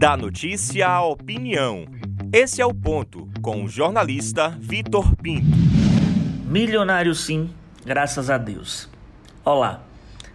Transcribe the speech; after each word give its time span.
Da 0.00 0.16
notícia 0.16 0.88
à 0.88 1.04
opinião. 1.04 1.84
Esse 2.32 2.62
é 2.62 2.64
o 2.64 2.72
ponto 2.72 3.28
com 3.42 3.62
o 3.62 3.68
jornalista 3.68 4.48
Vitor 4.58 5.14
Pinto. 5.14 5.54
Milionário 6.46 7.14
sim, 7.14 7.50
graças 7.84 8.30
a 8.30 8.38
Deus. 8.38 8.88
Olá. 9.44 9.82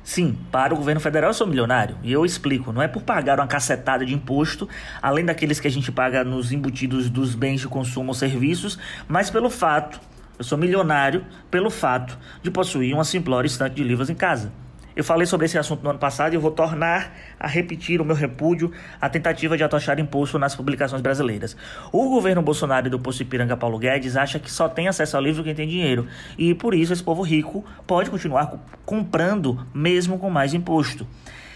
Sim, 0.03 0.37
para 0.51 0.71
o 0.71 0.77
governo 0.77 1.01
federal 1.01 1.31
eu 1.31 1.33
sou 1.33 1.47
milionário. 1.47 1.97
E 2.03 2.13
eu 2.13 2.23
explico, 2.23 2.71
não 2.71 2.79
é 2.79 2.87
por 2.87 3.01
pagar 3.01 3.39
uma 3.39 3.47
cacetada 3.47 4.05
de 4.05 4.13
imposto, 4.13 4.69
além 5.01 5.25
daqueles 5.25 5.59
que 5.59 5.67
a 5.67 5.71
gente 5.71 5.91
paga 5.91 6.23
nos 6.23 6.51
embutidos 6.51 7.09
dos 7.09 7.33
bens 7.33 7.61
de 7.61 7.67
consumo 7.67 8.09
ou 8.09 8.13
serviços, 8.13 8.77
mas 9.07 9.31
pelo 9.31 9.49
fato, 9.49 9.99
eu 10.37 10.45
sou 10.45 10.59
milionário 10.59 11.25
pelo 11.49 11.71
fato 11.71 12.15
de 12.43 12.51
possuir 12.51 12.93
uma 12.93 13.03
simplória 13.03 13.47
estante 13.47 13.73
de 13.73 13.83
livros 13.83 14.11
em 14.11 14.15
casa. 14.15 14.51
Eu 14.95 15.03
falei 15.03 15.27
sobre 15.27 15.45
esse 15.45 15.57
assunto 15.57 15.83
no 15.83 15.89
ano 15.89 15.99
passado 15.99 16.33
e 16.33 16.35
eu 16.37 16.41
vou 16.41 16.51
tornar 16.51 17.13
a 17.37 17.47
repetir 17.47 17.99
o 17.99 18.05
meu 18.05 18.15
repúdio 18.15 18.71
à 19.01 19.09
tentativa 19.09 19.57
de 19.57 19.63
atochar 19.63 19.99
imposto 19.99 20.39
nas 20.39 20.55
publicações 20.55 21.01
brasileiras. 21.01 21.57
O 21.91 22.09
governo 22.09 22.41
Bolsonaro 22.41 22.87
e 22.87 22.89
do 22.89 22.97
posto 22.97 23.21
Ipiranga 23.21 23.57
Paulo 23.57 23.77
Guedes 23.77 24.15
acha 24.15 24.39
que 24.39 24.49
só 24.49 24.69
tem 24.69 24.87
acesso 24.87 25.17
ao 25.17 25.23
livro 25.23 25.43
quem 25.43 25.53
tem 25.53 25.67
dinheiro 25.67 26.07
e 26.37 26.55
por 26.55 26.73
isso 26.73 26.93
esse 26.93 27.03
povo 27.03 27.21
rico 27.23 27.65
pode 27.85 28.09
continuar 28.09 28.53
comprando 28.85 29.67
mesmo 29.73 30.17
com 30.17 30.29
mais 30.29 30.53
imposto. 30.53 31.05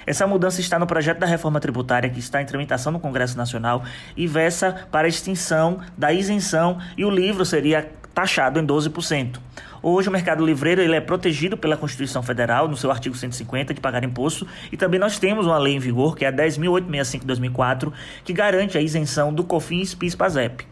Essa 0.06 0.28
mudança 0.28 0.60
está 0.60 0.78
no 0.78 0.88
projeto 0.88 1.20
da 1.20 1.28
reforma 1.28 1.62
tributária 1.62 2.10
que 2.10 2.20
está 2.20 2.42
em 2.42 2.46
tramitação 2.46 2.92
no 2.92 3.00
Congresso 3.00 3.38
Nacional 3.38 3.84
e 4.18 4.28
versa 4.28 4.88
para 4.92 5.08
a 5.08 5.10
extinção 5.10 5.80
da 5.98 6.12
isenção 6.12 6.78
e 6.98 7.06
o 7.06 7.10
livro 7.10 7.46
seria 7.46 7.90
taxado 8.14 8.60
em 8.60 8.66
12%. 8.66 9.40
Hoje 9.82 10.10
o 10.10 10.12
mercado 10.12 10.46
livreiro 10.46 10.82
ele 10.82 10.96
é 10.96 11.00
protegido 11.00 11.56
pela 11.56 11.78
Constituição 11.78 12.22
Federal, 12.22 12.68
no 12.68 12.76
seu 12.76 12.92
artigo 12.92 13.16
150, 13.16 13.74
de 13.74 13.80
pagar 13.80 14.04
imposto, 14.04 14.46
e 14.72 14.76
também 14.76 15.00
nós 15.00 15.18
temos 15.18 15.46
uma 15.46 15.58
lei 15.58 15.74
em 15.76 15.80
vigor, 15.80 16.18
que 16.18 16.26
é 16.26 16.28
a 16.28 16.34
10.865 16.34 17.20
de 17.22 17.26
2004, 17.28 17.94
que 18.26 18.34
garante 18.34 18.78
a 18.78 18.82
isenção 18.82 19.34
do 19.34 19.44
COFINS, 19.44 19.96
PIS, 19.96 20.16
PASEP. 20.16 20.68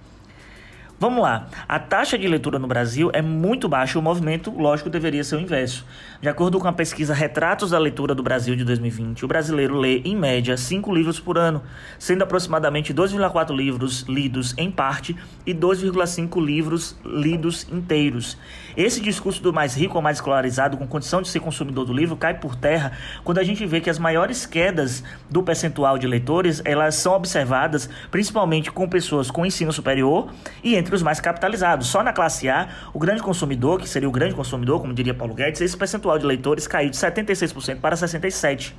Vamos 0.99 1.21
lá. 1.21 1.45
A 1.69 1.77
taxa 1.77 2.17
de 2.17 2.27
leitura 2.27 2.57
no 2.57 2.65
Brasil 2.65 3.11
é 3.13 3.21
muito 3.21 3.69
baixa. 3.69 3.99
O 3.99 4.01
movimento, 4.01 4.49
lógico, 4.49 4.89
deveria 4.89 5.23
ser 5.23 5.35
o 5.35 5.39
inverso. 5.39 5.85
De 6.19 6.27
acordo 6.27 6.59
com 6.59 6.67
a 6.67 6.73
pesquisa 6.73 7.13
Retratos 7.13 7.69
da 7.69 7.77
Leitura 7.77 8.15
do 8.15 8.23
Brasil 8.23 8.55
de 8.55 8.63
2020, 8.63 9.23
o 9.23 9.27
brasileiro 9.27 9.77
lê, 9.77 9.99
em 9.99 10.15
média, 10.15 10.57
5 10.57 10.91
livros 10.91 11.19
por 11.19 11.37
ano, 11.37 11.61
sendo 11.99 12.23
aproximadamente 12.23 12.95
2,4 12.95 13.55
livros 13.55 14.05
lidos 14.09 14.55
em 14.57 14.71
parte 14.71 15.15
e 15.45 15.53
2,5 15.53 16.43
livros 16.43 16.97
lidos 17.05 17.67
inteiros. 17.71 18.35
Esse 18.75 18.99
discurso 18.99 19.41
do 19.41 19.53
mais 19.53 19.75
rico 19.75 19.97
ou 19.97 20.01
mais 20.01 20.17
escolarizado, 20.17 20.77
com 20.77 20.87
condição 20.87 21.21
de 21.21 21.27
ser 21.27 21.39
consumidor 21.39 21.85
do 21.85 21.93
livro, 21.93 22.15
cai 22.15 22.33
por 22.33 22.55
terra 22.55 22.93
quando 23.23 23.37
a 23.37 23.43
gente 23.43 23.63
vê 23.67 23.79
que 23.79 23.89
as 23.89 23.99
maiores 23.99 24.47
quedas 24.47 25.03
do 25.29 25.43
percentual 25.43 25.99
de 25.99 26.07
leitores 26.07 26.61
elas 26.65 26.95
são 26.95 27.13
observadas 27.13 27.89
principalmente 28.09 28.71
com 28.71 28.87
pessoas 28.87 29.29
com 29.29 29.45
ensino 29.45 29.71
superior 29.71 30.31
e 30.63 30.75
entre 30.75 30.86
entre 30.87 30.95
os 30.95 31.03
mais 31.03 31.19
capitalizados. 31.19 31.87
Só 31.87 32.01
na 32.01 32.13
classe 32.13 32.49
A, 32.49 32.69
o 32.93 32.99
grande 32.99 33.21
consumidor, 33.21 33.79
que 33.79 33.87
seria 33.87 34.07
o 34.07 34.11
grande 34.11 34.33
consumidor, 34.33 34.79
como 34.79 34.93
diria 34.93 35.13
Paulo 35.13 35.33
Guedes, 35.33 35.59
esse 35.61 35.75
percentual 35.75 36.17
de 36.17 36.25
leitores 36.25 36.65
caiu 36.65 36.89
de 36.89 36.95
76% 36.95 37.79
para 37.79 37.95
67%. 37.95 38.73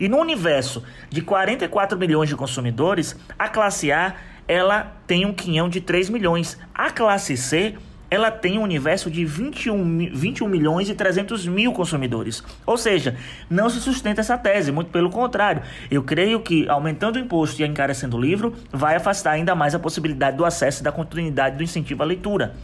E 0.00 0.08
no 0.08 0.18
universo 0.18 0.82
de 1.10 1.20
44 1.20 1.98
milhões 1.98 2.28
de 2.28 2.34
consumidores, 2.34 3.14
a 3.38 3.48
classe 3.48 3.92
A 3.92 4.14
ela 4.48 4.96
tem 5.06 5.24
um 5.24 5.32
quinhão 5.32 5.68
de 5.68 5.80
3 5.80 6.10
milhões. 6.10 6.58
A 6.74 6.90
classe 6.90 7.36
C 7.36 7.76
ela 8.12 8.30
tem 8.30 8.58
um 8.58 8.62
universo 8.62 9.10
de 9.10 9.24
21, 9.24 10.10
21 10.12 10.46
milhões 10.46 10.90
e 10.90 10.94
300 10.94 11.46
mil 11.46 11.72
consumidores. 11.72 12.44
Ou 12.66 12.76
seja, 12.76 13.16
não 13.48 13.70
se 13.70 13.80
sustenta 13.80 14.20
essa 14.20 14.36
tese, 14.36 14.70
muito 14.70 14.90
pelo 14.90 15.08
contrário. 15.08 15.62
Eu 15.90 16.02
creio 16.02 16.38
que 16.40 16.68
aumentando 16.68 17.16
o 17.16 17.18
imposto 17.18 17.62
e 17.62 17.64
encarecendo 17.64 18.18
o 18.18 18.20
livro, 18.20 18.54
vai 18.70 18.96
afastar 18.96 19.30
ainda 19.30 19.54
mais 19.54 19.74
a 19.74 19.78
possibilidade 19.78 20.36
do 20.36 20.44
acesso 20.44 20.82
e 20.82 20.84
da 20.84 20.92
continuidade 20.92 21.56
do 21.56 21.62
incentivo 21.62 22.02
à 22.02 22.04
leitura. 22.04 22.54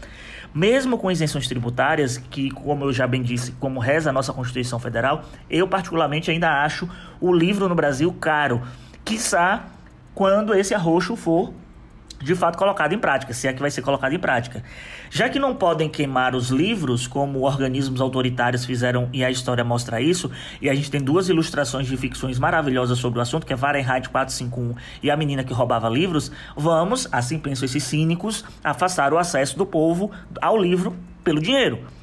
Mesmo 0.55 0.99
com 0.99 1.11
isenções 1.11 1.49
tributárias, 1.49 2.19
que, 2.19 2.51
como 2.51 2.85
eu 2.85 2.93
já 2.93 3.07
bem 3.07 3.23
disse, 3.23 3.53
como 3.53 3.81
reza 3.81 4.11
a 4.11 4.13
nossa 4.13 4.35
Constituição 4.35 4.79
Federal, 4.79 5.25
eu 5.49 5.67
particularmente 5.67 6.31
ainda 6.31 6.63
acho 6.63 6.87
o 7.19 7.33
livro 7.33 7.71
no 7.71 7.75
Brasil 7.75 8.13
caro. 8.21 8.61
Quiçá 9.03 9.65
quando 10.15 10.55
esse 10.55 10.75
arroxo 10.75 11.17
for 11.17 11.55
de 12.21 12.35
fato 12.35 12.59
colocado 12.59 12.93
em 12.93 12.99
prática, 12.99 13.33
se 13.33 13.47
é 13.47 13.53
que 13.53 13.61
vai 13.61 13.71
ser 13.71 13.83
colocado 13.83 14.13
em 14.13 14.19
prática. 14.19 14.63
Já 15.11 15.29
que 15.29 15.39
não 15.39 15.55
podem 15.55 15.89
queimar 15.89 16.35
os 16.35 16.51
livros, 16.51 17.07
como 17.07 17.41
organismos 17.43 18.01
autoritários 18.01 18.65
fizeram 18.65 19.09
e 19.13 19.25
a 19.25 19.31
história 19.31 19.65
mostra 19.65 20.01
isso, 20.01 20.31
e 20.61 20.69
a 20.69 20.75
gente 20.75 20.91
tem 20.91 21.01
duas 21.01 21.29
ilustrações 21.29 21.87
de 21.87 21.97
ficções 21.97 22.39
maravilhosas 22.39 22.99
sobre 22.99 23.19
o 23.19 23.23
assunto, 23.23 23.47
que 23.47 23.53
é 23.53 23.57
Fahrenheit 23.57 24.09
451 24.09 24.75
e 25.03 25.11
a 25.11 25.17
menina 25.17 25.45
que 25.45 25.53
roubava 25.53 25.89
livros, 25.89 26.31
vamos, 26.57 27.09
assim 27.13 27.39
pensam 27.39 27.65
esses 27.65 27.85
cínicos, 27.85 28.45
afastar 28.63 29.13
o 29.13 29.19
acesso 29.19 29.57
do 29.57 29.65
povo 29.65 30.11
ao 30.41 30.57
livro 30.57 30.97
pelo 31.23 31.41
dinheiro. 31.41 31.98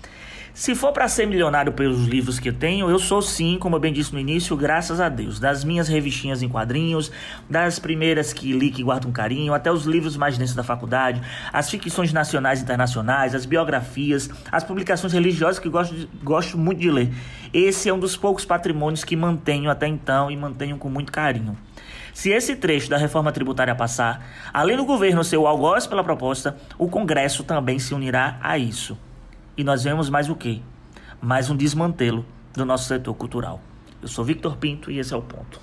Se 0.55 0.73
for 0.73 0.93
para 0.93 1.05
ser 1.09 1.27
milionário 1.27 1.73
pelos 1.73 2.07
livros 2.07 2.39
que 2.39 2.49
tenho, 2.49 2.89
eu 2.89 2.97
sou 2.97 3.21
sim, 3.21 3.57
como 3.59 3.75
eu 3.75 3.79
bem 3.81 3.91
disse 3.91 4.13
no 4.13 4.19
início, 4.21 4.55
graças 4.55 5.01
a 5.01 5.09
Deus. 5.09 5.37
Das 5.37 5.65
minhas 5.65 5.89
revistinhas 5.89 6.41
em 6.41 6.47
quadrinhos, 6.47 7.11
das 7.49 7.77
primeiras 7.77 8.31
que 8.31 8.53
li 8.53 8.71
que 8.71 8.81
guardo 8.81 9.05
um 9.05 9.11
carinho, 9.11 9.53
até 9.53 9.69
os 9.69 9.83
livros 9.83 10.15
mais 10.15 10.37
densos 10.37 10.55
da 10.55 10.63
faculdade, 10.63 11.21
as 11.51 11.69
ficções 11.69 12.13
nacionais 12.13 12.61
e 12.61 12.63
internacionais, 12.63 13.35
as 13.35 13.45
biografias, 13.45 14.29
as 14.49 14.63
publicações 14.63 15.11
religiosas 15.11 15.59
que 15.59 15.67
gosto, 15.67 15.93
de, 15.93 16.09
gosto 16.23 16.57
muito 16.57 16.79
de 16.79 16.89
ler. 16.89 17.13
Esse 17.53 17.89
é 17.89 17.93
um 17.93 17.99
dos 17.99 18.15
poucos 18.15 18.45
patrimônios 18.45 19.03
que 19.03 19.17
mantenho 19.17 19.69
até 19.69 19.87
então 19.87 20.31
e 20.31 20.37
mantenho 20.37 20.77
com 20.77 20.89
muito 20.89 21.11
carinho. 21.11 21.57
Se 22.13 22.29
esse 22.29 22.55
trecho 22.55 22.89
da 22.89 22.95
reforma 22.95 23.33
tributária 23.33 23.75
passar, 23.75 24.25
além 24.53 24.77
do 24.77 24.85
governo 24.85 25.21
ser 25.21 25.35
o 25.35 25.47
algoz 25.47 25.85
pela 25.85 26.01
proposta, 26.01 26.55
o 26.77 26.87
Congresso 26.87 27.43
também 27.43 27.77
se 27.77 27.93
unirá 27.93 28.39
a 28.41 28.57
isso. 28.57 28.97
E 29.57 29.63
nós 29.63 29.83
vemos 29.83 30.09
mais 30.09 30.29
o 30.29 30.35
quê? 30.35 30.59
Mais 31.21 31.49
um 31.49 31.55
desmantelo 31.55 32.25
do 32.53 32.65
nosso 32.65 32.87
setor 32.87 33.13
cultural. 33.13 33.61
Eu 34.01 34.07
sou 34.07 34.25
Victor 34.25 34.57
Pinto 34.57 34.91
e 34.91 34.99
esse 34.99 35.13
é 35.13 35.17
o 35.17 35.21
ponto. 35.21 35.61